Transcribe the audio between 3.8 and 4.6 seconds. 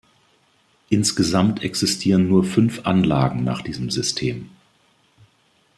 System.